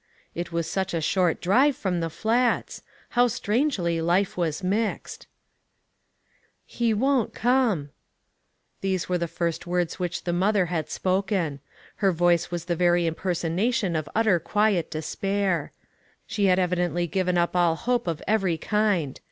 [0.33, 2.81] It was such a short drive from the Flats!
[3.09, 5.27] How strangely life was mixed!"
[6.65, 7.91] He won't come!"
[8.81, 11.59] These were the first words which the mother had spoken.
[11.97, 15.71] Her voice was the very impersonation of utter quiet despair.
[16.25, 19.19] She had evidently given up all hope of every kind.